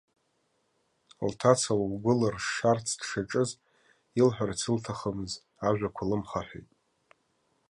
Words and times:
Лҭаца 1.29 1.71
лгәы 1.91 2.13
лыршшарц 2.19 2.87
дшаҿыз, 2.99 3.49
илҳәарц 4.19 4.61
илҭахӡамыз 4.69 5.33
ажәақәа 5.67 6.09
ламхаҳәеит. 6.09 6.69